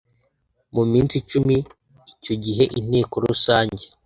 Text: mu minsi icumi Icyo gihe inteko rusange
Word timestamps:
mu 0.73 0.83
minsi 0.91 1.13
icumi 1.21 1.55
Icyo 2.13 2.33
gihe 2.43 2.63
inteko 2.79 3.13
rusange 3.25 3.83